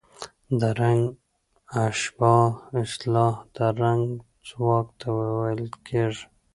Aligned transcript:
د 0.59 0.61
رنګ 0.81 1.01
اشباع 1.85 2.43
اصطلاح 2.81 3.35
د 3.55 3.57
رنګ 3.81 4.03
ځواک 4.49 4.87
ته 4.99 5.07
ویل 5.39 5.63
کېږي. 5.87 6.23